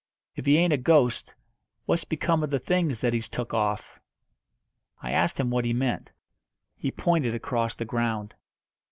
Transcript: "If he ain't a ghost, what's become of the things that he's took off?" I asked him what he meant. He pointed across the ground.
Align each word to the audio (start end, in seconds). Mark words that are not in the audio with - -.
"If 0.35 0.47
he 0.47 0.57
ain't 0.57 0.73
a 0.73 0.77
ghost, 0.77 1.35
what's 1.85 2.05
become 2.05 2.41
of 2.41 2.49
the 2.49 2.57
things 2.57 3.01
that 3.01 3.13
he's 3.13 3.29
took 3.29 3.53
off?" 3.53 3.99
I 5.03 5.11
asked 5.11 5.39
him 5.39 5.51
what 5.51 5.63
he 5.63 5.73
meant. 5.73 6.11
He 6.75 6.89
pointed 6.89 7.35
across 7.35 7.75
the 7.75 7.85
ground. 7.85 8.33